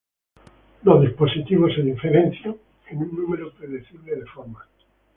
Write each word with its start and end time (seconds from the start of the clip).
Los 0.81 1.01
dispositivos 1.01 1.75
se 1.75 1.83
diferencian 1.83 2.57
en 2.89 3.03
un 3.03 3.15
número 3.15 3.53
predecible 3.53 4.15
de 4.15 4.25
formas. 4.25 4.65